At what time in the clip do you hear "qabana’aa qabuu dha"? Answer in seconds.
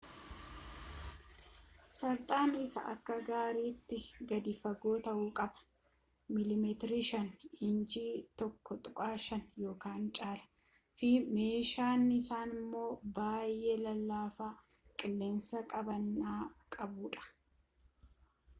15.75-17.23